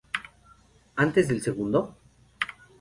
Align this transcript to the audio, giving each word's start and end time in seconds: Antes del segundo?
Antes 1.05 1.27
del 1.27 1.43
segundo? 1.43 1.95